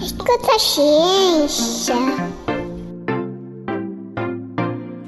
[0.00, 1.94] Escuta a ciência.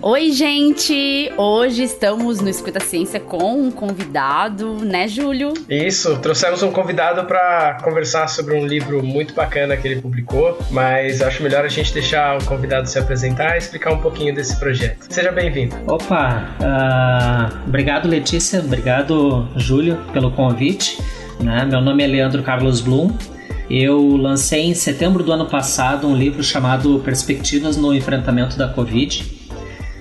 [0.01, 1.31] Oi, gente!
[1.37, 5.53] Hoje estamos no Escuta Ciência com um convidado, né, Júlio?
[5.69, 11.21] Isso, trouxemos um convidado para conversar sobre um livro muito bacana que ele publicou, mas
[11.21, 15.07] acho melhor a gente deixar o convidado se apresentar e explicar um pouquinho desse projeto.
[15.11, 15.77] Seja bem-vindo.
[15.87, 20.99] Opa, uh, obrigado Letícia, obrigado Júlio pelo convite.
[21.41, 21.67] Né?
[21.67, 23.15] Meu nome é Leandro Carlos Blum.
[23.71, 29.39] Eu lancei em setembro do ano passado um livro chamado Perspectivas no Enfrentamento da Covid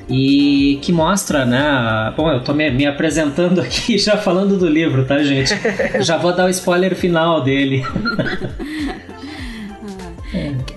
[0.09, 2.13] e que mostra, né?
[2.15, 5.53] Bom, eu tô me, me, apresentando aqui já falando do livro, tá, gente?
[6.01, 7.85] já vou dar o spoiler final dele.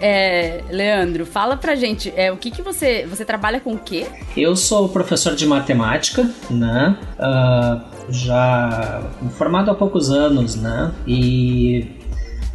[0.03, 4.07] É, Leandro, fala pra gente, é, o que que você, você trabalha com o quê?
[4.35, 6.97] Eu sou professor de matemática, né?
[7.19, 10.93] Uh, já formado há poucos anos, né?
[11.07, 12.00] E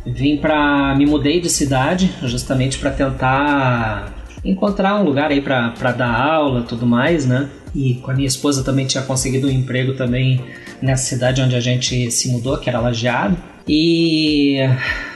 [0.05, 6.13] vim para me mudei de cidade justamente para tentar encontrar um lugar aí para dar
[6.13, 7.49] aula tudo mais, né?
[7.73, 10.41] E com a minha esposa também tinha conseguido um emprego também
[10.81, 13.35] nessa cidade onde a gente se mudou, que era Lajeado.
[13.67, 14.59] E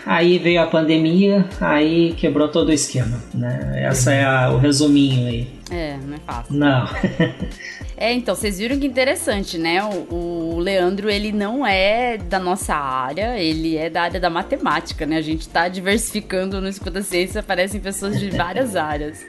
[0.06, 3.84] aí veio a pandemia, aí quebrou todo o esquema, né?
[3.84, 5.48] Essa é a, o resuminho aí.
[5.70, 6.56] É, não é fácil.
[6.56, 6.90] Não.
[8.02, 9.84] é, então, vocês viram que interessante, né?
[9.84, 15.06] O, o, Leandro, ele não é da nossa área, ele é da área da matemática,
[15.06, 15.18] né?
[15.18, 19.26] A gente tá diversificando no Escuta Ciência, aparecem pessoas de várias áreas.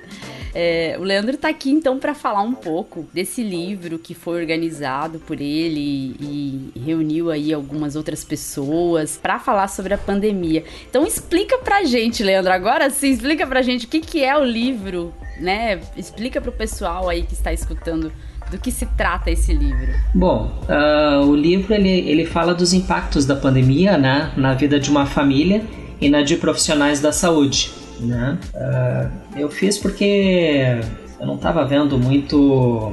[0.54, 5.18] É, o Leandro está aqui então para falar um pouco desse livro que foi organizado
[5.18, 10.62] por ele e, e reuniu aí algumas outras pessoas para falar sobre a pandemia.
[10.88, 14.44] Então explica pra gente, Leandro, agora sim, explica pra gente o que, que é o
[14.44, 15.80] livro, né?
[15.96, 18.12] Explica pro pessoal aí que está escutando
[18.50, 19.88] do que se trata esse livro?
[20.14, 24.90] Bom, uh, o livro ele, ele fala dos impactos da pandemia né, na vida de
[24.90, 25.62] uma família
[26.00, 28.38] e na de profissionais da saúde né?
[28.54, 30.80] Uh, eu fiz porque
[31.18, 32.92] eu não estava vendo muito,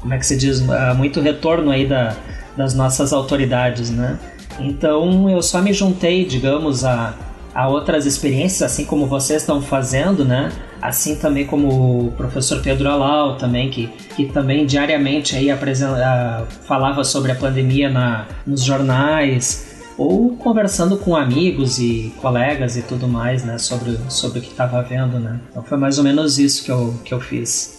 [0.00, 2.16] como é que se diz, uh, muito retorno aí da,
[2.56, 4.18] das nossas autoridades, né?
[4.58, 7.14] Então eu só me juntei, digamos, a,
[7.54, 10.50] a outras experiências, assim como vocês estão fazendo, né?
[10.80, 17.02] Assim também como o professor Pedro Alau também, que, que também diariamente aí apresenta, falava
[17.04, 19.68] sobre a pandemia na, nos jornais,
[19.98, 24.80] ou conversando com amigos e colegas e tudo mais, né, sobre, sobre o que estava
[24.82, 25.40] vendo, né.
[25.50, 27.76] Então foi mais ou menos isso que eu, que eu fiz.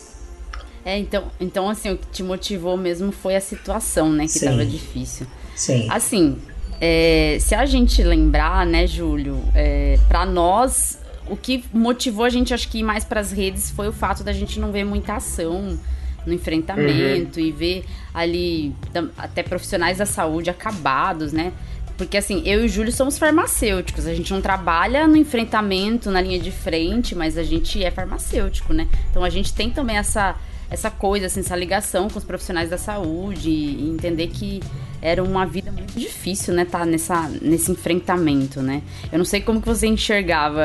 [0.84, 4.66] É, então, então assim, o que te motivou mesmo foi a situação, né, que estava
[4.66, 5.26] difícil.
[5.56, 5.88] Sim.
[5.90, 6.38] Assim,
[6.82, 12.54] é, se a gente lembrar, né, Júlio, é, para nós, o que motivou a gente,
[12.54, 15.16] acho que ir mais para as redes foi o fato da gente não ver muita
[15.16, 15.80] ação
[16.26, 17.46] no enfrentamento uhum.
[17.46, 18.76] e ver ali
[19.18, 21.54] até profissionais da saúde acabados, né?
[21.98, 24.08] Porque assim, eu e o Júlio somos farmacêuticos.
[24.08, 28.74] A gente não trabalha no enfrentamento, na linha de frente, mas a gente é farmacêutico,
[28.74, 28.88] né?
[29.10, 30.36] Então a gente tem também essa,
[30.70, 34.62] essa coisa, assim, essa ligação com os profissionais da saúde e entender que
[35.02, 36.66] era uma vida muito difícil, né?
[36.66, 38.82] Tá nessa, nesse enfrentamento, né?
[39.12, 40.62] Eu não sei como que você enxergava,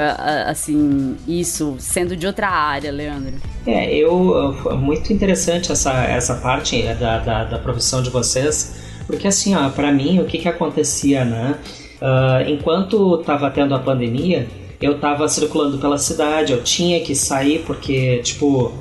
[0.47, 3.35] assim, isso sendo de outra área, Leandro.
[3.67, 4.55] É, eu...
[4.77, 9.93] Muito interessante essa, essa parte da, da, da profissão de vocês porque assim, ó, para
[9.93, 11.57] mim, o que que acontecia, né?
[12.01, 14.47] Uh, enquanto tava tendo a pandemia,
[14.81, 18.73] eu tava circulando pela cidade, eu tinha que sair porque, tipo,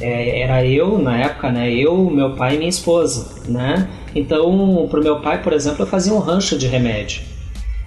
[0.00, 1.70] é, era eu na época, né?
[1.72, 3.88] Eu, meu pai e minha esposa, né?
[4.14, 7.22] Então, pro meu pai, por exemplo, eu fazia um rancho de remédio.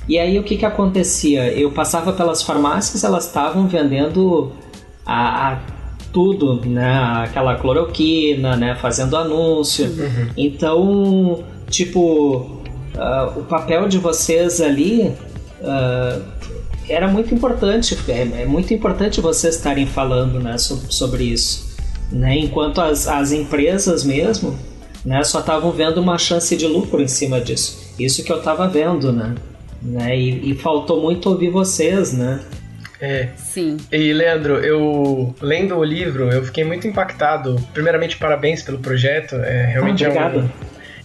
[0.07, 1.51] E aí o que que acontecia?
[1.53, 4.51] Eu passava pelas farmácias, elas estavam vendendo
[5.05, 5.59] a, a,
[6.11, 7.23] tudo, né?
[7.23, 8.75] Aquela cloroquina, né?
[8.75, 9.85] Fazendo anúncio.
[9.85, 10.29] Uhum.
[10.35, 12.61] Então tipo,
[12.95, 15.15] uh, o papel de vocês ali
[15.61, 16.21] uh,
[16.87, 17.97] era muito importante.
[18.07, 21.70] É, é, muito importante vocês estarem falando né, sobre, sobre isso.
[22.11, 22.37] Né?
[22.37, 24.57] Enquanto as, as empresas mesmo
[25.05, 27.93] né, só estavam vendo uma chance de lucro em cima disso.
[27.97, 29.35] Isso que eu estava vendo, né?
[29.81, 30.17] né?
[30.17, 32.39] E, e faltou muito ouvir vocês, né?
[32.99, 33.29] É.
[33.35, 33.77] Sim.
[33.91, 37.55] E Leandro, eu lendo o livro, eu fiquei muito impactado.
[37.73, 39.35] Primeiramente, parabéns pelo projeto.
[39.35, 40.39] É realmente ah, obrigado.
[40.39, 40.49] é um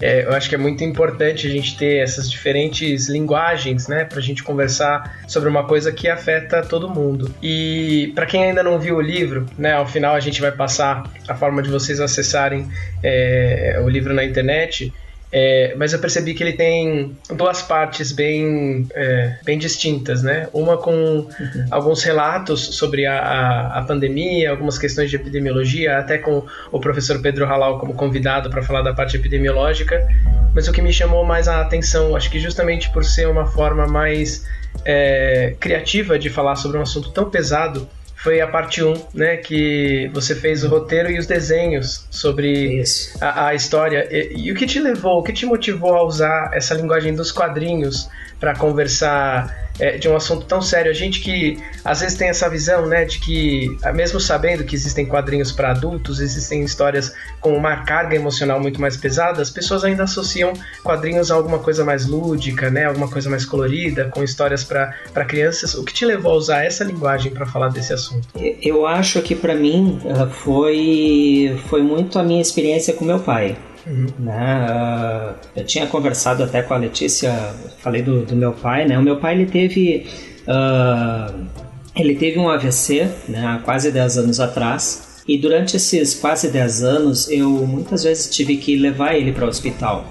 [0.00, 4.18] é, eu acho que é muito importante a gente ter essas diferentes linguagens, né, para
[4.18, 7.34] a gente conversar sobre uma coisa que afeta todo mundo.
[7.42, 11.10] E para quem ainda não viu o livro, né, ao final a gente vai passar
[11.28, 12.68] a forma de vocês acessarem
[13.02, 14.92] é, o livro na internet.
[15.38, 20.48] É, mas eu percebi que ele tem duas partes bem, é, bem distintas, né?
[20.50, 21.66] Uma com uhum.
[21.70, 26.42] alguns relatos sobre a, a, a, pandemia, algumas questões de epidemiologia, até com
[26.72, 30.08] o professor Pedro Halal como convidado para falar da parte epidemiológica.
[30.54, 33.86] Mas o que me chamou mais a atenção, acho que justamente por ser uma forma
[33.86, 34.42] mais
[34.86, 37.86] é, criativa de falar sobre um assunto tão pesado
[38.26, 39.36] foi a parte 1, né?
[39.36, 42.82] Que você fez o roteiro e os desenhos sobre
[43.20, 44.08] a, a, história.
[44.10, 47.30] E, e, o que te levou, o que te motivou a usar essa linguagem dos
[47.30, 48.08] quadrinhos
[48.40, 50.90] para conversar é, de um assunto tão sério.
[50.90, 55.06] A gente que às vezes tem essa visão, né, de que, mesmo sabendo que existem
[55.06, 60.04] quadrinhos para adultos, existem histórias com uma carga emocional muito mais pesada, as pessoas ainda
[60.04, 60.52] associam
[60.82, 65.74] quadrinhos a alguma coisa mais lúdica, né, alguma coisa mais colorida, com histórias para crianças.
[65.74, 68.28] O que te levou a usar essa linguagem para falar desse assunto?
[68.62, 70.00] Eu acho que para mim
[70.42, 73.56] foi, foi muito a minha experiência com meu pai.
[73.86, 74.06] Uhum.
[74.18, 74.66] Né?
[74.68, 77.32] Uh, eu tinha conversado até com a Letícia,
[77.78, 78.98] falei do, do meu pai, né?
[78.98, 80.06] O meu pai ele teve
[80.48, 81.46] uh,
[81.94, 83.46] ele teve um AVC, né?
[83.46, 85.22] Há quase 10 anos atrás.
[85.28, 89.48] E durante esses quase 10 anos, eu muitas vezes tive que levar ele para o
[89.48, 90.04] hospital.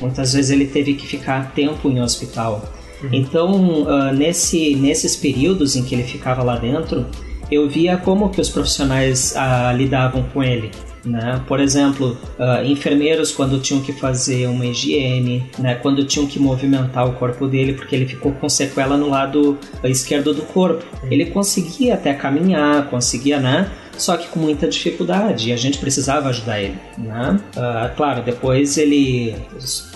[0.00, 2.62] Muitas vezes ele teve que ficar tempo em hospital.
[3.02, 3.08] Uhum.
[3.12, 7.06] Então, uh, nesse, nesses períodos em que ele ficava lá dentro,
[7.50, 9.34] eu via como que os profissionais
[9.76, 10.70] lidavam com ele.
[11.04, 11.40] Né?
[11.46, 15.74] Por exemplo, uh, enfermeiros quando tinham que fazer uma higiene, né?
[15.74, 20.32] quando tinham que movimentar o corpo dele, porque ele ficou com sequela no lado esquerdo
[20.32, 20.84] do corpo.
[21.10, 23.70] Ele conseguia até caminhar, conseguia, né?
[23.96, 27.38] Só que com muita dificuldade e a gente precisava ajudar ele, né?
[27.56, 29.36] Uh, claro, depois ele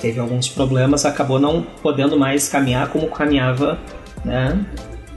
[0.00, 3.78] teve alguns problemas, acabou não podendo mais caminhar como caminhava,
[4.25, 4.64] né?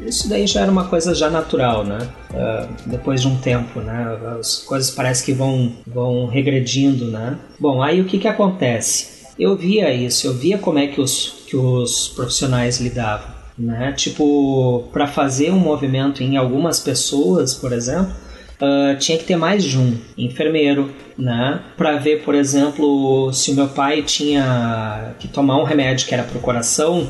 [0.06, 2.09] Isso daí já era uma coisa já natural, né?
[2.31, 4.18] Uh, depois de um tempo, né?
[4.39, 7.38] As coisas parece que vão, vão regredindo, né?
[7.59, 9.27] Bom, aí o que que acontece?
[9.38, 13.94] Eu via isso, eu via como é que os, que os profissionais lidavam, né?
[13.94, 18.13] Tipo, para fazer um movimento em algumas pessoas, por exemplo,
[18.62, 21.62] Uh, tinha que ter mais de um enfermeiro, né?
[21.75, 26.21] Para ver, por exemplo, se o meu pai tinha que tomar um remédio que era
[26.21, 27.09] para o coração,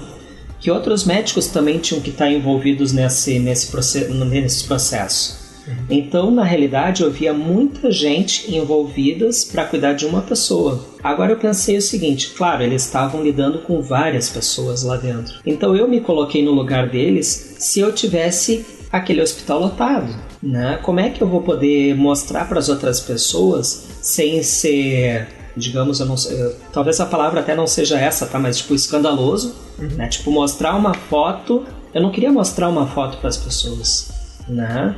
[0.61, 5.41] que outros médicos também tinham que estar envolvidos nesse, nesse, processo, nesse processo.
[5.67, 5.75] Uhum.
[5.89, 10.85] Então, na realidade, eu via muita gente envolvidas para cuidar de uma pessoa.
[11.03, 15.39] Agora eu pensei o seguinte, claro, eles estavam lidando com várias pessoas lá dentro.
[15.45, 20.79] Então eu me coloquei no lugar deles se eu tivesse aquele hospital lotado, né?
[20.83, 26.05] Como é que eu vou poder mostrar para as outras pessoas sem ser digamos, eu
[26.05, 28.39] não sei, talvez a palavra até não seja essa, tá?
[28.39, 29.89] Mas tipo escandaloso, uhum.
[29.89, 30.07] né?
[30.07, 34.09] Tipo mostrar uma foto, eu não queria mostrar uma foto para as pessoas,
[34.47, 34.95] né?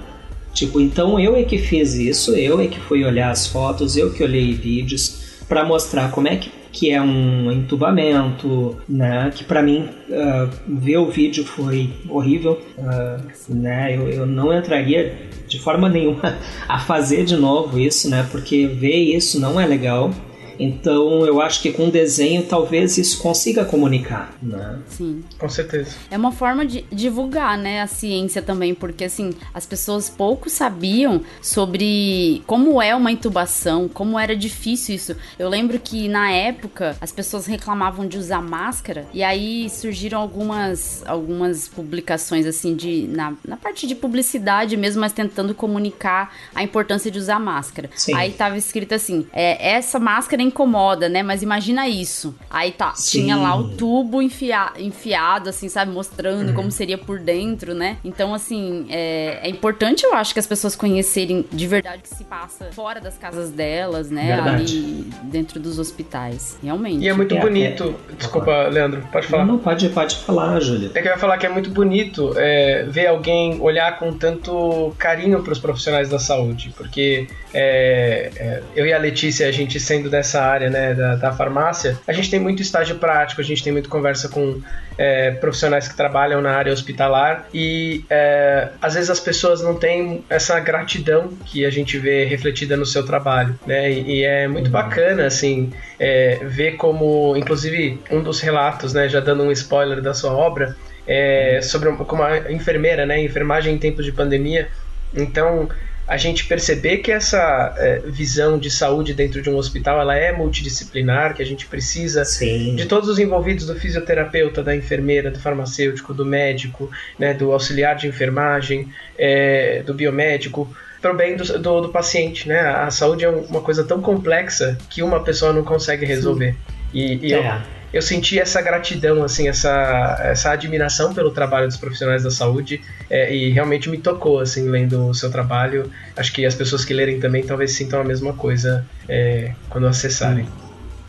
[0.53, 4.13] Tipo, então eu é que fiz isso, eu é que fui olhar as fotos, eu
[4.13, 9.31] que olhei vídeos para mostrar como é que, que é um entubamento, né?
[9.33, 13.95] Que para mim uh, ver o vídeo foi horrível, uh, né?
[13.97, 15.15] Eu, eu não entraria
[15.47, 16.37] de forma nenhuma
[16.69, 18.27] a fazer de novo isso, né?
[18.31, 20.11] Porque ver isso não é legal.
[20.59, 24.79] Então eu acho que com desenho talvez isso consiga comunicar, né?
[24.87, 25.23] Sim.
[25.37, 25.95] Com certeza.
[26.09, 31.21] É uma forma de divulgar, né, a ciência também, porque assim, as pessoas pouco sabiam
[31.41, 35.15] sobre como é uma intubação, como era difícil isso.
[35.37, 41.03] Eu lembro que na época as pessoas reclamavam de usar máscara e aí surgiram algumas
[41.05, 47.09] algumas publicações assim de na, na parte de publicidade mesmo, mas tentando comunicar a importância
[47.09, 47.89] de usar máscara.
[47.95, 48.13] Sim.
[48.15, 51.23] Aí tava escrito assim: é, essa máscara incomoda, né?
[51.23, 52.35] Mas imagina isso.
[52.49, 53.21] Aí tá, Sim.
[53.21, 55.91] tinha lá o tubo enfia, enfiado, assim, sabe?
[55.91, 56.55] Mostrando uhum.
[56.55, 57.97] como seria por dentro, né?
[58.03, 62.15] Então, assim, é, é, importante, eu acho, que as pessoas conhecerem de verdade o que
[62.15, 64.35] se passa fora das casas delas, né?
[64.35, 64.77] Verdade.
[64.77, 66.57] Ali dentro dos hospitais.
[66.61, 67.03] Realmente.
[67.03, 67.95] E é muito é, bonito.
[68.09, 68.15] É...
[68.15, 69.45] Desculpa, Leandro, pode falar.
[69.45, 70.91] Não, não, pode, pode falar, Júlia.
[70.93, 74.93] É que eu ia falar que é muito bonito é, ver alguém olhar com tanto
[74.97, 79.79] carinho para os profissionais da saúde, porque é, é, eu e a Letícia, a gente
[79.79, 83.63] sendo dessa área né, da, da, farmácia, a gente tem muito estágio prático, a gente
[83.63, 84.61] tem muito conversa com
[84.97, 90.23] é, profissionais que trabalham na área hospitalar e é, às vezes as pessoas não têm
[90.29, 93.91] essa gratidão que a gente vê refletida no seu trabalho, né?
[93.91, 94.71] E, e é muito uhum.
[94.71, 100.13] bacana, assim, é, ver como, inclusive, um dos relatos, né, já dando um spoiler da
[100.13, 100.75] sua obra,
[101.07, 104.67] é, sobre como a enfermeira, né, enfermagem em tempos de pandemia.
[105.13, 105.69] Então,
[106.07, 110.31] a gente perceber que essa é, visão de saúde dentro de um hospital ela é
[110.31, 112.75] multidisciplinar, que a gente precisa Sim.
[112.75, 117.95] de todos os envolvidos, do fisioterapeuta, da enfermeira, do farmacêutico, do médico, né, do auxiliar
[117.95, 120.69] de enfermagem, é, do biomédico,
[121.01, 122.47] para o bem do, do, do, paciente.
[122.47, 122.59] Né?
[122.59, 126.55] A saúde é uma coisa tão complexa que uma pessoa não consegue resolver.
[126.93, 127.37] E, e é.
[127.37, 132.81] eu, eu senti essa gratidão, assim, essa, essa admiração pelo trabalho dos profissionais da saúde
[133.07, 135.91] é, e realmente me tocou, assim, lendo o seu trabalho.
[136.17, 140.47] Acho que as pessoas que lerem também talvez sintam a mesma coisa é, quando acessarem.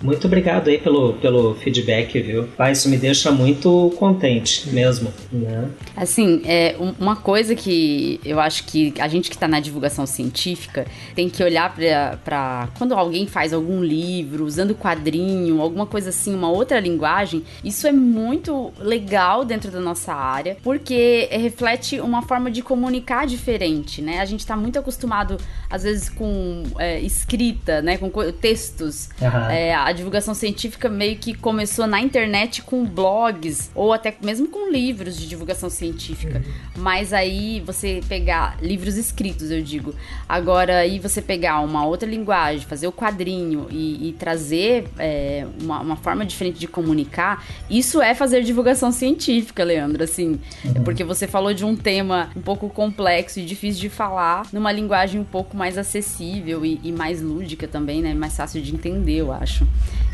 [0.05, 2.47] Muito obrigado aí pelo, pelo feedback, viu?
[2.59, 5.71] Pai, isso me deixa muito contente mesmo, né?
[5.97, 10.87] Assim, é, uma coisa que eu acho que a gente que está na divulgação científica
[11.15, 11.75] tem que olhar
[12.23, 17.87] para quando alguém faz algum livro, usando quadrinho, alguma coisa assim, uma outra linguagem, isso
[17.87, 24.21] é muito legal dentro da nossa área, porque reflete uma forma de comunicar diferente, né?
[24.21, 25.39] A gente está muito acostumado,
[25.71, 27.97] às vezes, com é, escrita, né?
[27.97, 29.09] Com textos.
[29.19, 29.51] Uhum.
[29.51, 35.17] É, divulgação científica meio que começou na internet com blogs ou até mesmo com livros
[35.17, 36.43] de divulgação científica.
[36.45, 36.83] Uhum.
[36.83, 39.95] Mas aí você pegar livros escritos, eu digo.
[40.29, 45.81] Agora aí você pegar uma outra linguagem, fazer o quadrinho e, e trazer é, uma,
[45.81, 50.03] uma, forma diferente de comunicar, isso é fazer divulgação científica, Leandro.
[50.03, 50.85] Assim, uhum.
[50.85, 55.21] porque você falou de um tema um pouco complexo e difícil de falar numa linguagem
[55.21, 58.15] um pouco mais acessível e, e mais lúdica também, né?
[58.15, 59.67] Mais fácil de entender, eu acho.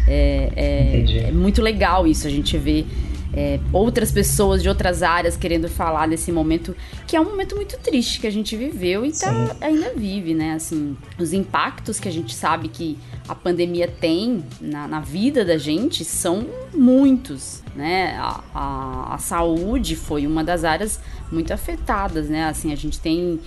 [0.08, 2.84] É, é, é muito legal isso, a gente vê
[3.32, 6.76] é, outras pessoas de outras áreas querendo falar nesse momento,
[7.06, 10.54] que é um momento muito triste que a gente viveu e tá, ainda vive, né?
[10.54, 15.56] Assim, os impactos que a gente sabe que a pandemia tem na, na vida da
[15.56, 18.16] gente são muitos, né?
[18.18, 22.46] A, a, a saúde foi uma das áreas muito afetadas, né?
[22.46, 23.38] Assim, a gente tem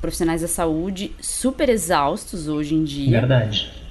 [0.00, 3.20] profissionais da saúde super exaustos hoje em dia.
[3.20, 3.81] Verdade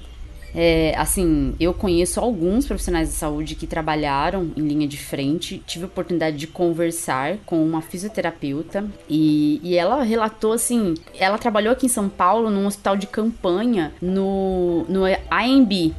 [0.54, 5.62] é, assim, eu conheço alguns profissionais de saúde que trabalharam em linha de frente.
[5.66, 11.72] Tive a oportunidade de conversar com uma fisioterapeuta e, e ela relatou assim: ela trabalhou
[11.72, 15.94] aqui em São Paulo num hospital de campanha no, no AMB,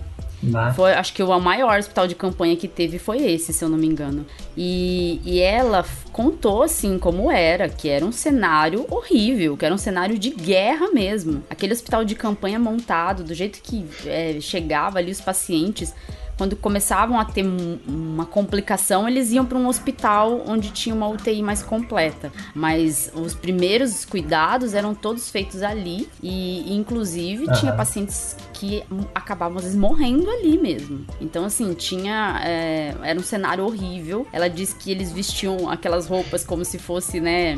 [0.76, 3.78] foi, acho que o maior hospital de campanha que teve foi esse, se eu não
[3.78, 4.26] me engano.
[4.58, 9.78] E, e ela contou, assim, como era, que era um cenário horrível, que era um
[9.78, 11.44] cenário de guerra mesmo.
[11.50, 15.94] Aquele hospital de campanha montado, do jeito que é, chegava ali os pacientes
[16.38, 17.46] quando começavam a ter
[17.88, 22.32] uma complicação, eles iam para um hospital onde tinha uma UTI mais completa.
[22.56, 27.54] Mas os primeiros cuidados eram todos feitos ali e, inclusive, uhum.
[27.54, 31.06] tinha pacientes que acabavam às vezes morrendo ali mesmo.
[31.22, 32.42] Então, assim, tinha.
[32.44, 34.26] É, era um cenário horrível.
[34.32, 37.56] Ela disse que eles vestiam aquelas roupas como se fosse, né?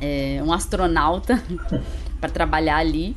[0.00, 1.42] É, um astronauta
[2.20, 3.16] para trabalhar ali.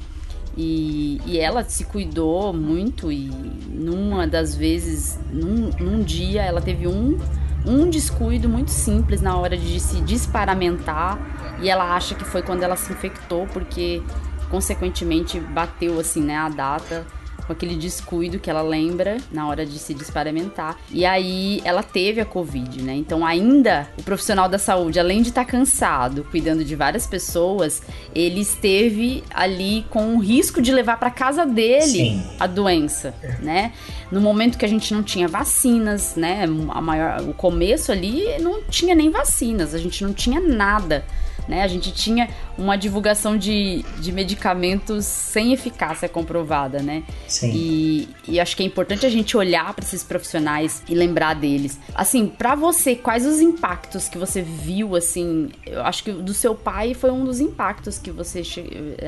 [0.56, 3.28] E, e ela se cuidou muito e
[3.70, 7.18] numa das vezes, num, num dia, ela teve um,
[7.66, 11.18] um descuido muito simples na hora de se desparamentar.
[11.62, 14.02] E ela acha que foi quando ela se infectou porque
[14.50, 17.06] consequentemente bateu assim, né, a data
[17.46, 20.78] com aquele descuido que ela lembra na hora de se desparamentar.
[20.92, 22.94] E aí ela teve a Covid, né?
[22.96, 27.82] Então, ainda o profissional da saúde, além de estar tá cansado, cuidando de várias pessoas,
[28.14, 32.24] ele esteve ali com o risco de levar para casa dele Sim.
[32.40, 33.74] a doença, né?
[34.12, 36.46] No momento que a gente não tinha vacinas, né?
[36.70, 41.04] A maior, o começo ali não tinha nem vacinas, a gente não tinha nada
[41.48, 41.64] né?
[41.64, 47.04] A gente tinha uma divulgação de, de medicamentos sem eficácia comprovada, né?
[47.28, 47.52] Sim.
[47.54, 51.80] E, e acho que é importante a gente olhar para esses profissionais e lembrar deles.
[51.96, 55.50] Assim, para você, quais os impactos que você viu, assim?
[55.66, 58.44] Eu acho que do seu pai foi um dos impactos que você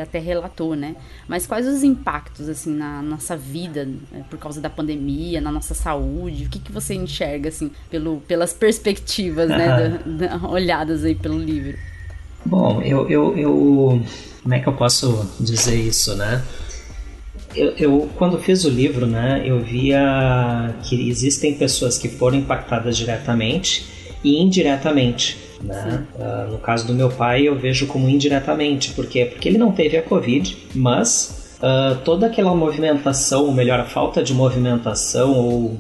[0.01, 0.95] até relatou, né?
[1.27, 4.23] Mas quais os impactos, assim, na nossa vida, né?
[4.29, 6.45] por causa da pandemia, na nossa saúde?
[6.45, 9.65] O que, que você enxerga, assim, pelo, pelas perspectivas, né?
[10.05, 11.77] Da, da, olhadas aí pelo livro?
[12.45, 14.01] Bom, eu, eu, eu.
[14.43, 16.43] Como é que eu posso dizer isso, né?
[17.55, 22.97] Eu, eu, quando fiz o livro, né, eu via que existem pessoas que foram impactadas
[22.97, 23.85] diretamente
[24.23, 25.37] e indiretamente.
[25.63, 26.05] Né?
[26.15, 28.91] Uh, no caso do meu pai, eu vejo como indiretamente.
[28.91, 29.25] Por quê?
[29.25, 34.21] Porque ele não teve a Covid, mas uh, toda aquela movimentação, ou melhor, a falta
[34.21, 35.79] de movimentação, ou uh,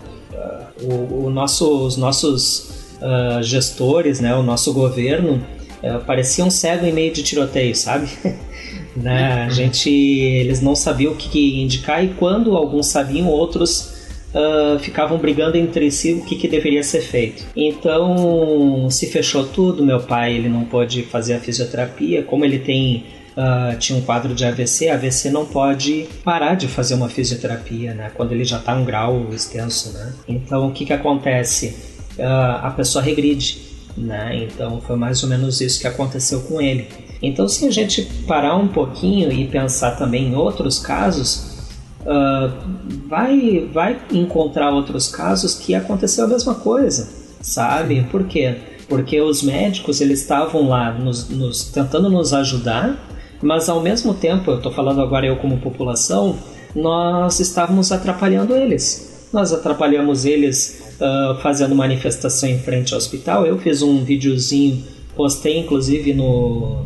[0.81, 2.73] o, o nosso, os nossos
[3.41, 5.39] gestores, né, o nosso governo,
[6.05, 8.07] parecia um cego em meio de tiroteio, sabe?
[8.95, 9.43] né?
[9.43, 13.95] A gente, eles não sabiam o que indicar e quando alguns sabiam, outros
[14.33, 17.43] uh, ficavam brigando entre si o que, que deveria ser feito.
[17.55, 19.85] Então se fechou tudo.
[19.85, 24.33] Meu pai ele não pôde fazer a fisioterapia, como ele tem Uh, tinha um quadro
[24.33, 28.09] de AVC, AVC não pode parar de fazer uma fisioterapia, né?
[28.15, 30.13] Quando ele já está um grau extenso, né?
[30.25, 31.75] Então o que que acontece?
[32.17, 32.23] Uh,
[32.61, 33.64] a pessoa regride
[33.97, 34.43] né?
[34.43, 36.87] Então foi mais ou menos isso que aconteceu com ele.
[37.21, 41.55] Então, se a gente parar um pouquinho e pensar também em outros casos,
[42.01, 42.53] uh,
[43.07, 47.09] vai, vai encontrar outros casos que aconteceu a mesma coisa,
[47.41, 48.05] sabe?
[48.11, 48.55] Por quê?
[48.87, 52.95] Porque os médicos eles estavam lá nos, nos tentando nos ajudar,
[53.41, 56.37] mas ao mesmo tempo, eu estou falando agora eu como população,
[56.75, 63.45] nós estávamos atrapalhando eles nós atrapalhamos eles uh, fazendo manifestação em frente ao hospital.
[63.45, 64.83] Eu fiz um videozinho,
[65.15, 66.85] postei inclusive no,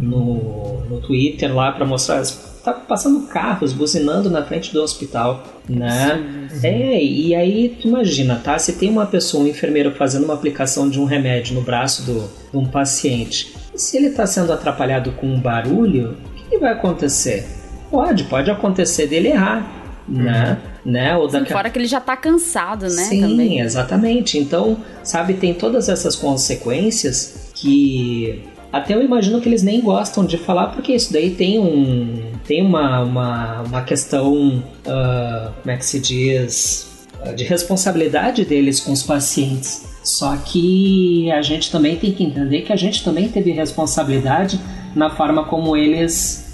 [0.00, 2.22] no, no Twitter lá para mostrar
[2.62, 6.48] tá passando carros buzinando na frente do hospital, né?
[6.50, 6.66] Sim, sim.
[6.66, 8.58] É, e aí tu imagina, tá?
[8.58, 12.28] Se tem uma pessoa, um enfermeiro fazendo uma aplicação de um remédio no braço do,
[12.50, 17.46] de um paciente, se ele está sendo atrapalhado com um barulho, o que vai acontecer?
[17.90, 19.79] Pode, pode acontecer dele errar,
[20.10, 20.58] né?
[20.84, 20.92] Uhum.
[20.92, 21.16] né?
[21.16, 23.04] Ou Sim, Fora que ele já está cansado, né?
[23.04, 23.60] Sim, Também.
[23.60, 24.38] exatamente.
[24.38, 30.38] Então, sabe, tem todas essas consequências que até eu imagino que eles nem gostam de
[30.38, 32.32] falar, porque isso daí tem um.
[32.46, 34.62] tem uma, uma, uma questão.
[34.86, 36.88] Uh, como é que se diz?
[37.24, 39.88] Uh, de responsabilidade deles com os pacientes.
[40.04, 44.58] Só que a gente também tem que entender que a gente também teve responsabilidade
[44.94, 46.48] na forma como eles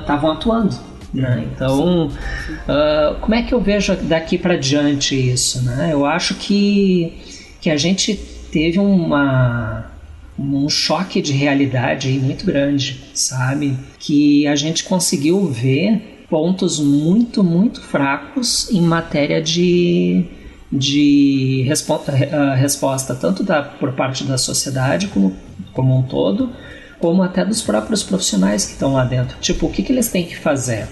[0.00, 0.76] estavam uh, atuando.
[1.16, 1.48] Né?
[1.50, 5.62] Então, uh, como é que eu vejo daqui para diante isso?
[5.62, 5.88] Né?
[5.90, 7.14] Eu acho que,
[7.60, 8.14] que a gente
[8.52, 9.90] teve uma,
[10.38, 13.78] um choque de realidade muito grande, sabe?
[13.98, 20.26] Que a gente conseguiu ver pontos muito, muito fracos em matéria de,
[20.70, 25.34] de respo eh, resposta, tanto da, por parte da sociedade como,
[25.72, 26.50] como um todo,
[26.98, 29.38] como até dos próprios profissionais que estão lá dentro.
[29.40, 30.86] Tipo, o que, que eles têm que fazer?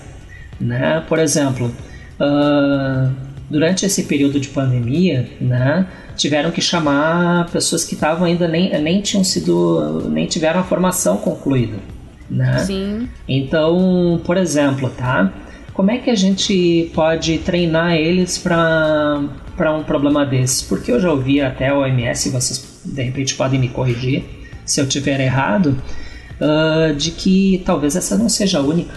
[0.64, 1.04] Né?
[1.06, 1.71] Por exemplo,
[2.18, 3.12] uh,
[3.50, 9.02] durante esse período de pandemia, né, tiveram que chamar pessoas que estavam ainda nem, nem
[9.02, 11.76] tinham sido nem tiveram a formação concluída,
[12.30, 12.59] né?
[12.61, 13.09] Sim.
[13.28, 15.33] Então, por exemplo, tá?
[15.75, 19.23] Como é que a gente pode treinar eles para
[19.56, 20.62] para um problema desses?
[20.62, 24.25] Porque eu já ouvi até o OMS, vocês de repente podem me corrigir
[24.64, 25.76] se eu tiver errado,
[26.40, 28.94] uh, de que talvez essa não seja a única.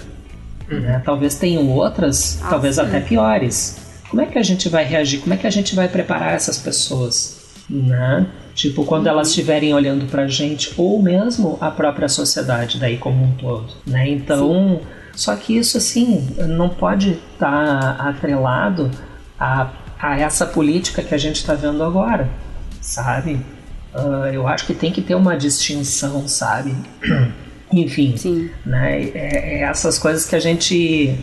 [0.69, 0.79] Uhum.
[0.79, 1.01] Né?
[1.03, 2.81] Talvez tenham outras, ah, talvez sim.
[2.81, 3.77] até piores.
[4.09, 5.19] Como é que a gente vai reagir?
[5.19, 7.38] Como é que a gente vai preparar essas pessoas?
[7.69, 8.25] Né?
[8.53, 13.31] Tipo, quando elas estiverem olhando pra gente, ou mesmo a própria sociedade, daí como um
[13.33, 13.67] todo.
[13.86, 14.10] Né?
[14.10, 14.88] Então, Sim.
[15.13, 18.89] só que isso, assim, não pode estar tá atrelado
[19.39, 22.30] a, a essa política que a gente está vendo agora,
[22.82, 23.41] sabe?
[23.93, 26.75] Uh, eu acho que tem que ter uma distinção, sabe?
[27.71, 28.49] Enfim, Sim.
[28.65, 29.03] né?
[29.13, 31.15] É, é essas coisas que a gente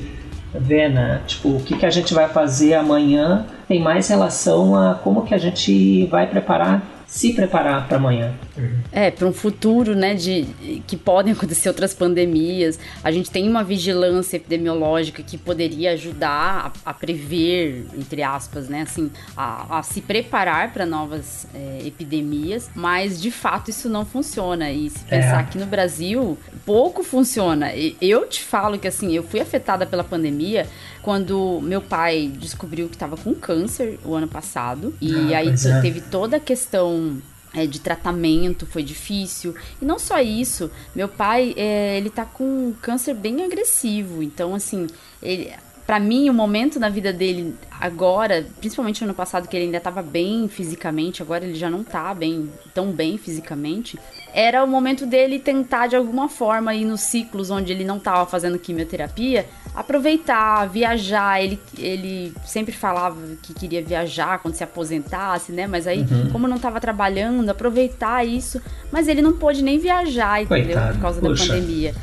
[0.55, 1.21] ver, né?
[1.27, 5.35] Tipo, o que, que a gente vai fazer amanhã tem mais relação a como que
[5.35, 8.33] a gente vai preparar se preparar para amanhã.
[8.57, 8.81] Uhum.
[8.93, 10.47] É, para um futuro, né, de
[10.87, 12.79] que podem acontecer outras pandemias.
[13.03, 18.83] A gente tem uma vigilância epidemiológica que poderia ajudar a, a prever, entre aspas, né,
[18.83, 24.71] assim, a, a se preparar para novas é, epidemias, mas de fato isso não funciona.
[24.71, 25.41] E se pensar é.
[25.41, 27.73] aqui no Brasil, pouco funciona.
[28.01, 30.67] Eu te falo que assim, eu fui afetada pela pandemia
[31.03, 34.95] quando meu pai descobriu que estava com câncer o ano passado.
[35.01, 35.81] E ah, aí é.
[35.81, 37.21] teve toda a questão
[37.55, 39.55] é, de tratamento foi difícil.
[39.81, 44.23] E não só isso, meu pai, é, ele tá com um câncer bem agressivo.
[44.23, 44.87] Então, assim,
[45.23, 45.53] ele,
[45.87, 49.79] para mim, o momento na vida dele agora, principalmente no ano passado, que ele ainda
[49.79, 53.99] estava bem fisicamente, agora ele já não tá bem, tão bem fisicamente,
[54.35, 58.27] era o momento dele tentar de alguma forma ir nos ciclos onde ele não estava
[58.27, 61.41] fazendo quimioterapia, aproveitar, viajar.
[61.41, 65.69] Ele, ele sempre falava que queria viajar quando se aposentasse, né?
[65.69, 66.31] Mas aí, uhum.
[66.33, 68.61] como não estava trabalhando, aproveitar isso.
[68.91, 70.65] Mas ele não pôde nem viajar, entendeu?
[70.65, 70.95] Coitado.
[70.95, 71.47] Por causa Puxa.
[71.47, 71.95] da pandemia.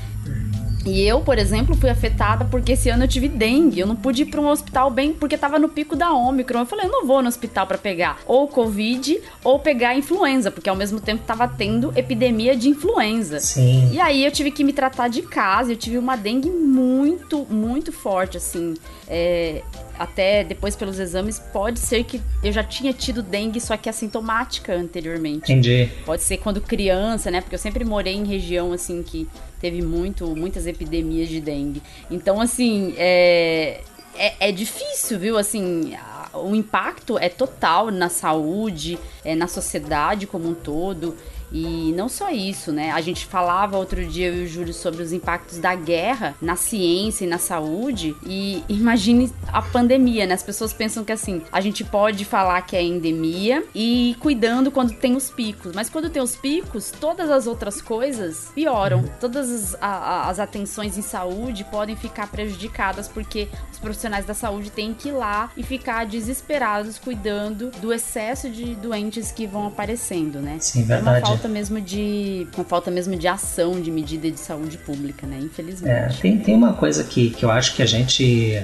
[0.86, 3.80] E eu, por exemplo, fui afetada porque esse ano eu tive dengue.
[3.80, 6.60] Eu não pude ir para um hospital bem porque tava no pico da Omicron.
[6.60, 10.70] Eu falei, eu não vou no hospital para pegar ou Covid ou pegar influenza, porque
[10.70, 13.39] ao mesmo tempo tava tendo epidemia de influenza.
[13.39, 13.89] Sim.
[13.91, 15.72] E aí eu tive que me tratar de casa.
[15.72, 18.74] Eu tive uma dengue muito, muito forte, assim.
[19.08, 19.62] É,
[20.00, 24.74] até depois pelos exames, pode ser que eu já tinha tido dengue, só que assintomática
[24.74, 25.52] anteriormente.
[25.52, 25.89] Entendi.
[26.06, 27.39] Pode ser quando criança, né?
[27.41, 29.28] Porque eu sempre morei em região assim que
[29.62, 31.82] teve muito, muitas epidemias de dengue.
[32.10, 33.82] Então, assim, é,
[34.15, 35.38] é, é difícil, viu?
[35.38, 35.93] Assim,
[36.34, 41.15] o impacto é total na saúde, é, na sociedade como um todo.
[41.51, 42.91] E não só isso, né?
[42.91, 46.55] A gente falava outro dia, eu e o Júlio, sobre os impactos da guerra na
[46.55, 48.15] ciência e na saúde.
[48.25, 50.33] E imagine a pandemia, né?
[50.33, 54.93] As pessoas pensam que assim, a gente pode falar que é endemia e cuidando quando
[54.93, 55.73] tem os picos.
[55.73, 59.03] Mas quando tem os picos, todas as outras coisas pioram.
[59.19, 64.69] Todas as, a, as atenções em saúde podem ficar prejudicadas porque os profissionais da saúde
[64.69, 70.39] têm que ir lá e ficar desesperados cuidando do excesso de doentes que vão aparecendo,
[70.39, 70.57] né?
[70.59, 71.25] Sim, verdade.
[71.25, 72.47] É falta mesmo de.
[72.56, 75.39] uma falta mesmo de ação de medida de saúde pública, né?
[75.41, 75.91] Infelizmente.
[75.91, 78.62] É, tem, tem uma coisa que, que eu acho que a gente.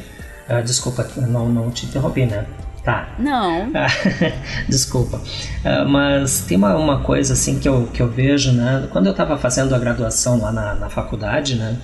[0.50, 2.46] Uh, desculpa, não, não te interrompi, né?
[2.84, 3.13] Tá.
[3.20, 3.70] Não.
[4.70, 5.18] Desculpa.
[5.18, 8.88] Uh, mas tem uma, uma coisa assim que eu, que eu vejo, né?
[8.92, 11.78] Quando eu estava fazendo a graduação lá na, na faculdade, né?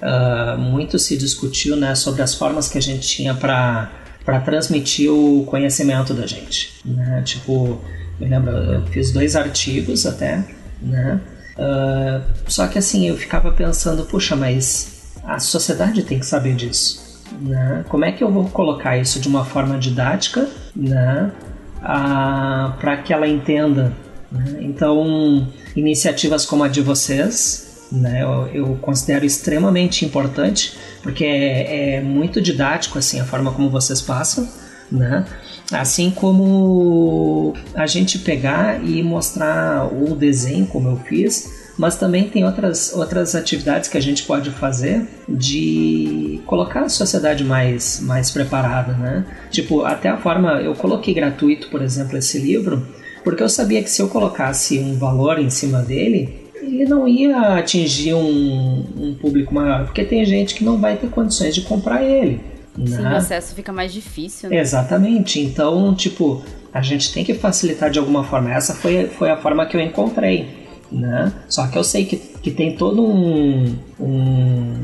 [0.00, 3.90] Uh, muito se discutiu né, sobre as formas que a gente tinha para
[4.24, 7.22] para transmitir o conhecimento da gente, né?
[7.24, 7.80] Tipo,
[8.18, 10.44] me lembro, eu fiz dois artigos até,
[10.80, 11.20] né?
[11.58, 17.24] Uh, só que assim, eu ficava pensando, puxa, mas a sociedade tem que saber disso,
[17.40, 17.84] né?
[17.88, 21.32] Como é que eu vou colocar isso de uma forma didática, né?
[21.78, 23.92] Uh, para que ela entenda.
[24.30, 24.58] Né?
[24.60, 28.22] Então, iniciativas como a de vocês, né?
[28.22, 34.02] Eu, eu, considero extremamente importante porque é, é, muito didático assim a forma como vocês
[34.02, 34.48] passam,
[34.90, 35.24] né?
[35.72, 42.44] Assim como a gente pegar e mostrar o desenho como eu fiz, mas também tem
[42.44, 48.92] outras, outras atividades que a gente pode fazer de colocar a sociedade mais, mais preparada,
[48.92, 49.26] né?
[49.50, 52.86] Tipo, até a forma, eu coloquei gratuito, por exemplo, esse livro,
[53.22, 57.58] porque eu sabia que se eu colocasse um valor em cima dele, ele não ia
[57.58, 62.02] atingir um, um, público maior, porque tem gente que não vai ter condições de comprar
[62.02, 62.40] ele.
[62.84, 63.12] Sim, né?
[63.12, 64.50] o acesso fica mais difícil.
[64.50, 64.58] Né?
[64.58, 65.40] Exatamente.
[65.40, 68.52] Então, tipo, a gente tem que facilitar de alguma forma.
[68.52, 70.66] Essa foi, foi a forma que eu encontrei.
[70.90, 71.32] Né?
[71.48, 74.74] Só que eu sei que, que tem todo um, um.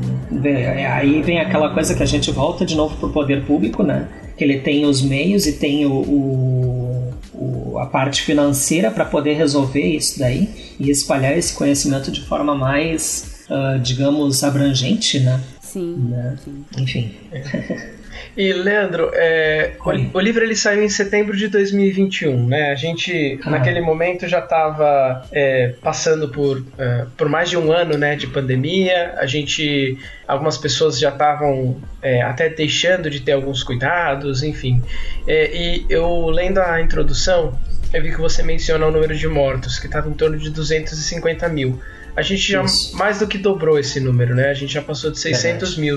[0.91, 4.09] Aí vem aquela coisa que a gente volta de novo pro poder público, né?
[4.35, 9.35] Que ele tem os meios e tem o, o, o a parte financeira para poder
[9.35, 15.39] resolver isso daí e espalhar esse conhecimento de forma mais, uh, digamos, abrangente, né?
[15.73, 15.95] Sim.
[16.09, 16.35] Né?
[16.37, 16.65] sim.
[16.77, 17.15] Enfim.
[18.37, 22.71] E Leandro, é, o, o, livro ele saiu em setembro de 2021, né?
[22.71, 23.49] A gente ah.
[23.49, 28.27] naquele momento já estava é, passando por, é, por mais de um ano, né, de
[28.27, 29.13] pandemia.
[29.17, 34.81] A gente, algumas pessoas já estavam é, até deixando de ter alguns cuidados, enfim.
[35.27, 37.59] É, e eu lendo a introdução,
[37.91, 41.49] eu vi que você menciona o número de mortos, que estava em torno de 250
[41.49, 41.79] mil.
[42.15, 42.95] A gente já Isso.
[42.95, 44.49] mais do que dobrou esse número, né?
[44.49, 45.95] A gente já passou de 600 mil,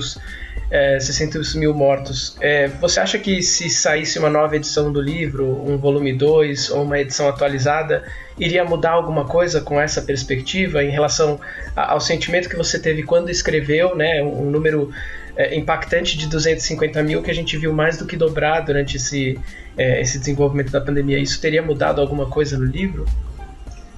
[0.71, 2.35] é, 600 mil mortos.
[2.41, 6.83] É, você acha que se saísse uma nova edição do livro, um volume 2 ou
[6.83, 8.03] uma edição atualizada,
[8.37, 11.39] iria mudar alguma coisa com essa perspectiva em relação
[11.75, 14.23] ao sentimento que você teve quando escreveu, né?
[14.23, 14.91] Um número
[15.35, 19.39] é, impactante de 250 mil que a gente viu mais do que dobrar durante esse,
[19.77, 21.19] é, esse desenvolvimento da pandemia.
[21.19, 23.05] Isso teria mudado alguma coisa no livro?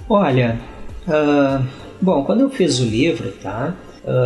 [0.10, 0.58] Olha,
[1.08, 1.66] uh,
[2.02, 3.76] bom, quando eu fiz o livro, tá?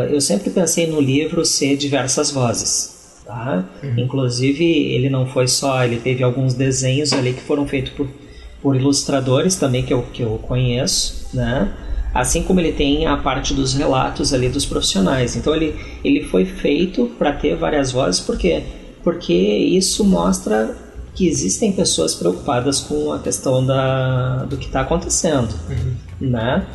[0.10, 3.66] Eu sempre pensei no livro ser diversas vozes, tá?
[3.84, 4.00] Uhum.
[4.00, 8.08] Inclusive, ele não foi só, ele teve alguns desenhos ali que foram feitos por,
[8.62, 11.74] por ilustradores também que eu, que eu conheço, né?
[12.14, 15.36] assim como ele tem a parte dos relatos ali dos profissionais.
[15.36, 18.64] Então ele, ele foi feito para ter várias vozes, por quê?
[19.04, 20.78] Porque isso mostra
[21.16, 26.30] que existem pessoas preocupadas com a questão da, do que está acontecendo, uhum.
[26.30, 26.66] né?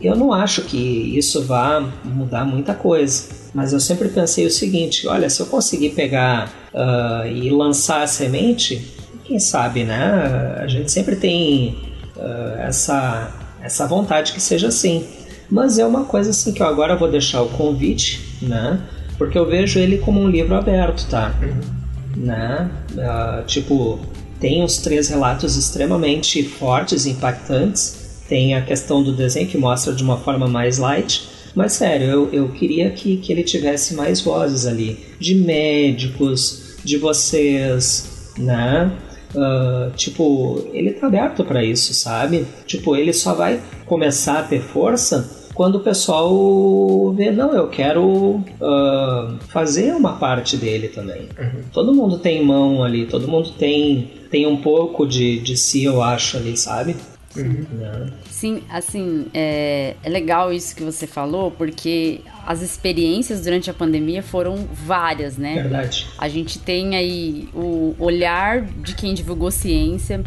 [0.00, 0.76] Eu não acho que
[1.16, 5.90] isso vá mudar muita coisa, mas eu sempre pensei o seguinte: olha, se eu conseguir
[5.90, 10.56] pegar uh, e lançar a semente, quem sabe, né?
[10.60, 11.76] A gente sempre tem
[12.16, 15.04] uh, essa essa vontade que seja assim.
[15.50, 18.80] Mas é uma coisa assim que eu agora vou deixar o convite, né?
[19.16, 21.34] Porque eu vejo ele como um livro aberto, tá?
[21.42, 22.24] Uhum.
[22.24, 22.70] Né?
[22.92, 23.98] Uh, tipo,
[24.38, 28.07] tem os três relatos extremamente fortes impactantes.
[28.28, 31.28] Tem a questão do desenho que mostra de uma forma mais light.
[31.54, 34.98] Mas sério, eu, eu queria que, que ele tivesse mais vozes ali.
[35.18, 38.92] De médicos, de vocês, né?
[39.34, 42.46] Uh, tipo, ele tá aberto para isso, sabe?
[42.66, 48.04] Tipo, ele só vai começar a ter força quando o pessoal vê, não, eu quero
[48.06, 51.22] uh, fazer uma parte dele também.
[51.36, 51.62] Uhum.
[51.72, 56.00] Todo mundo tem mão ali, todo mundo tem, tem um pouco de, de si, eu
[56.00, 56.94] acho, ali, sabe?
[57.36, 58.06] Uhum.
[58.30, 64.22] Sim, assim, é, é legal isso que você falou, porque as experiências durante a pandemia
[64.22, 65.54] foram várias, né?
[65.54, 66.06] Verdade.
[66.16, 70.22] A gente tem aí o olhar de quem divulgou ciência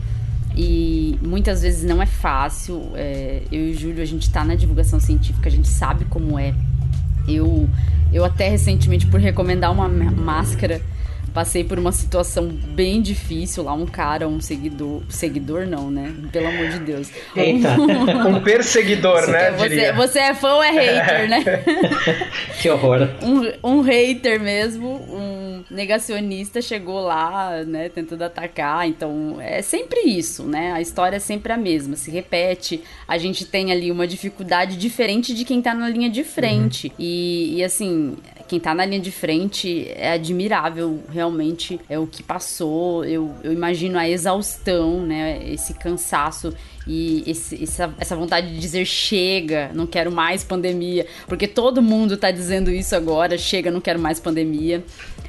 [0.55, 2.91] e muitas vezes não é fácil.
[2.93, 6.37] É, eu e o Júlio, a gente tá na divulgação científica, a gente sabe como
[6.37, 6.53] é.
[7.27, 7.67] Eu,
[8.13, 10.81] eu até recentemente, por recomendar uma máscara
[11.33, 16.13] passei por uma situação bem difícil lá, um cara, um seguidor, seguidor não, né?
[16.31, 17.09] Pelo amor de Deus.
[17.35, 19.51] Eita, um perseguidor, né?
[19.51, 21.43] Você, você é fã ou é hater, né?
[22.61, 23.09] que horror.
[23.21, 30.43] Um, um hater mesmo, um negacionista chegou lá, né, tentando atacar, então é sempre isso,
[30.43, 30.73] né?
[30.73, 35.33] A história é sempre a mesma, se repete, a gente tem ali uma dificuldade diferente
[35.33, 36.87] de quem tá na linha de frente.
[36.87, 36.93] Uhum.
[36.99, 38.17] E, e assim,
[38.51, 43.05] quem tá na linha de frente é admirável, realmente é o que passou.
[43.05, 45.41] Eu, eu imagino a exaustão, né?
[45.49, 46.53] Esse cansaço
[46.85, 52.17] e esse, essa, essa vontade de dizer chega, não quero mais pandemia, porque todo mundo
[52.17, 54.83] tá dizendo isso agora, chega, não quero mais pandemia.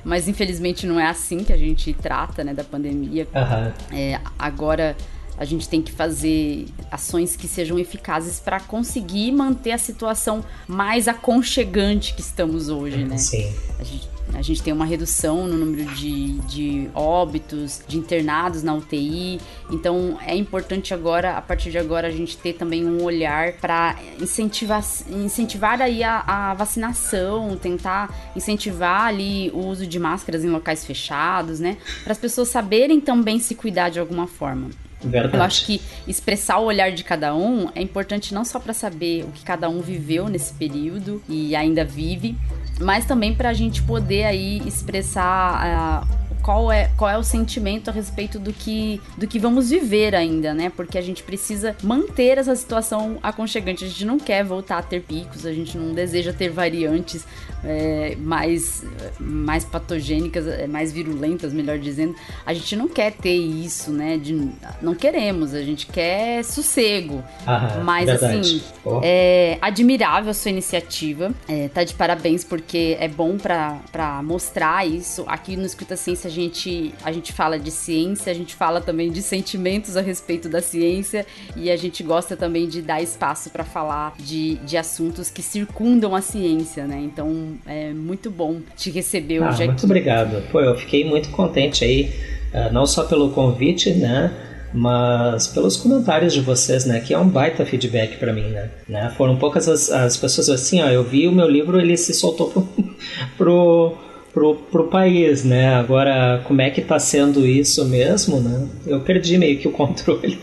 [0.04, 3.28] Mas infelizmente não é assim que a gente trata, né, da pandemia.
[3.32, 3.96] Uhum.
[3.96, 4.96] É, agora
[5.42, 11.08] a gente tem que fazer ações que sejam eficazes para conseguir manter a situação mais
[11.08, 13.18] aconchegante que estamos hoje, né?
[13.18, 13.52] Sim.
[13.76, 18.72] A gente, a gente tem uma redução no número de, de óbitos, de internados na
[18.72, 19.40] UTI.
[19.68, 23.96] Então é importante agora, a partir de agora, a gente ter também um olhar para
[24.20, 30.86] incentivar, incentivar aí a, a, vacinação, tentar incentivar ali o uso de máscaras em locais
[30.86, 31.78] fechados, né?
[32.04, 34.70] Para as pessoas saberem também se cuidar de alguma forma.
[35.02, 35.36] Verdade.
[35.36, 39.24] Eu acho que expressar o olhar de cada um é importante não só para saber
[39.24, 42.36] o que cada um viveu nesse período e ainda vive,
[42.80, 47.88] mas também para a gente poder aí expressar uh, qual é, qual é o sentimento
[47.88, 50.70] a respeito do que, do que vamos viver ainda, né?
[50.74, 53.84] Porque a gente precisa manter essa situação aconchegante.
[53.84, 57.24] A gente não quer voltar a ter picos, a gente não deseja ter variantes
[57.64, 58.84] é, mais,
[59.18, 62.14] mais patogênicas, é, mais virulentas, melhor dizendo.
[62.44, 64.16] A gente não quer ter isso, né?
[64.16, 67.22] De, não queremos, a gente quer sossego.
[67.46, 68.34] Ah, Mas verdade.
[68.34, 69.00] assim, oh.
[69.02, 71.32] é admirável a sua iniciativa.
[71.48, 75.24] É, tá de parabéns porque é bom para mostrar isso.
[75.26, 79.22] Aqui no Escuta Ciência gente, a gente fala de ciência, a gente fala também de
[79.22, 84.14] sentimentos a respeito da ciência e a gente gosta também de dar espaço para falar
[84.18, 87.00] de, de assuntos que circundam a ciência, né?
[87.02, 89.84] Então é muito bom te receber ah, hoje muito aqui.
[89.84, 90.42] obrigado.
[90.50, 92.10] Pô, eu fiquei muito contente aí,
[92.52, 94.30] uh, não só pelo convite, né?
[94.74, 99.12] mas pelos comentários de vocês, né, que é um baita feedback para mim, né, né,
[99.18, 102.50] foram poucas as, as pessoas assim, ó, eu vi o meu livro, ele se soltou
[102.50, 102.66] pro,
[103.36, 103.98] pro
[104.32, 105.74] pro, pro país, né?
[105.74, 108.66] Agora, como é que tá sendo isso mesmo, né?
[108.86, 110.38] Eu perdi meio que o controle,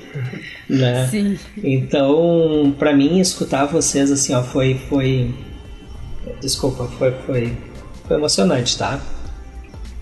[0.70, 1.08] né?
[1.10, 1.38] Sim.
[1.64, 4.76] Então, para mim, escutar vocês, assim, ó, foi...
[4.90, 5.34] foi...
[6.42, 7.58] Desculpa, foi, foi,
[8.08, 9.00] foi emocionante, tá?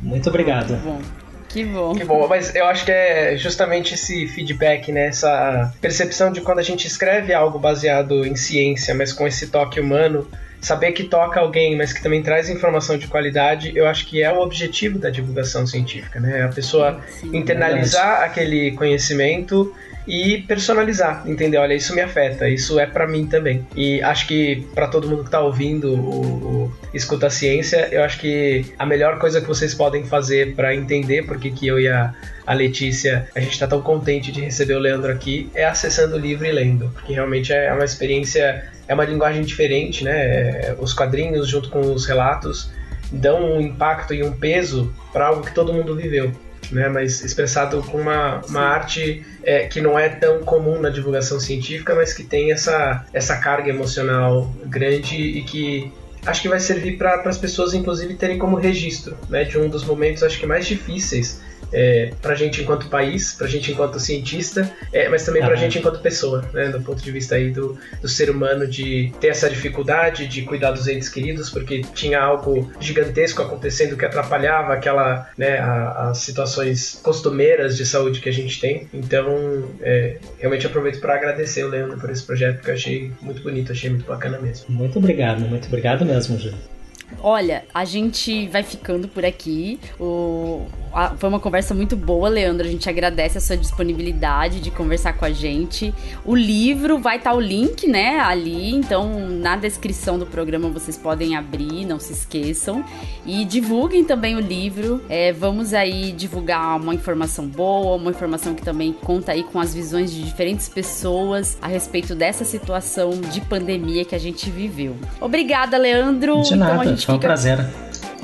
[0.01, 0.75] Muito obrigado.
[0.77, 1.01] Que bom.
[1.49, 1.95] Que bom.
[1.95, 5.07] Que bom, mas eu acho que é justamente esse feedback, né?
[5.07, 9.79] Essa percepção de quando a gente escreve algo baseado em ciência, mas com esse toque
[9.79, 10.27] humano,
[10.59, 14.31] saber que toca alguém, mas que também traz informação de qualidade, eu acho que é
[14.31, 16.43] o objetivo da divulgação científica, né?
[16.43, 19.73] A pessoa Sim, internalizar aquele conhecimento
[20.07, 21.57] e personalizar, entender?
[21.57, 23.67] Olha, isso me afeta, isso é para mim também.
[23.75, 28.03] E acho que para todo mundo que tá ouvindo o, o Escuta a Ciência, eu
[28.03, 31.89] acho que a melhor coisa que vocês podem fazer para entender por que, eu e
[31.89, 32.13] a,
[32.45, 36.19] a Letícia, a gente tá tão contente de receber o Leandro aqui, é acessando o
[36.19, 40.13] livro e lendo, porque realmente é uma experiência, é uma linguagem diferente, né?
[40.13, 42.71] É, os quadrinhos junto com os relatos
[43.11, 46.31] dão um impacto e um peso para algo que todo mundo viveu
[46.71, 51.39] né, mas expressado com uma, uma arte é, que não é tão comum na divulgação
[51.39, 55.91] científica, mas que tem essa, essa carga emocional grande e que
[56.25, 59.83] acho que vai servir para as pessoas, inclusive, terem como registro né, de um dos
[59.83, 61.41] momentos acho que mais difíceis
[61.71, 65.51] é, para a gente enquanto país, para a gente enquanto cientista, é, mas também para
[65.51, 65.61] a uhum.
[65.61, 69.27] gente enquanto pessoa, né, do ponto de vista aí do, do ser humano de ter
[69.27, 75.29] essa dificuldade de cuidar dos entes queridos, porque tinha algo gigantesco acontecendo que atrapalhava aquela,
[75.37, 78.87] né, a, as situações costumeiras de saúde que a gente tem.
[78.93, 83.41] Então, é, realmente aproveito para agradecer o Leandro por esse projeto que eu achei muito
[83.41, 84.65] bonito, achei muito bacana mesmo.
[84.69, 86.76] Muito obrigado, muito obrigado mesmo, Júlio.
[87.21, 89.79] Olha, a gente vai ficando por aqui.
[89.99, 92.67] O, a, foi uma conversa muito boa, Leandro.
[92.67, 95.93] A gente agradece a sua disponibilidade de conversar com a gente.
[96.25, 98.75] O livro vai estar tá o link, né, ali.
[98.75, 102.83] Então, na descrição do programa vocês podem abrir, não se esqueçam.
[103.25, 105.01] E divulguem também o livro.
[105.09, 109.73] É, vamos aí divulgar uma informação boa, uma informação que também conta aí com as
[109.73, 114.95] visões de diferentes pessoas a respeito dessa situação de pandemia que a gente viveu.
[115.19, 116.41] Obrigada, Leandro.
[116.43, 116.83] De nada.
[116.83, 117.27] Então, foi um fica...
[117.27, 117.65] prazer.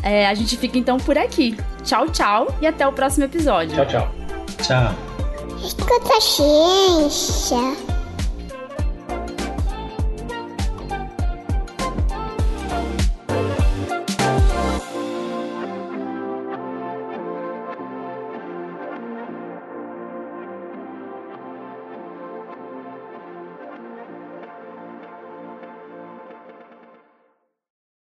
[0.01, 1.57] É, a gente fica então por aqui.
[1.83, 3.75] Tchau, tchau e até o próximo episódio.
[3.75, 4.12] Tchau, tchau.
[4.62, 4.93] Tchau.
[5.63, 7.92] Escuta a ciência.